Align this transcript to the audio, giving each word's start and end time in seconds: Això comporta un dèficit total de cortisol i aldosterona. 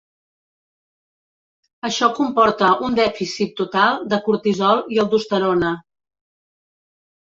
Això 1.91 2.09
comporta 2.21 2.71
un 2.89 2.99
dèficit 3.03 3.55
total 3.63 4.03
de 4.17 4.23
cortisol 4.27 4.85
i 4.99 5.03
aldosterona. 5.07 5.75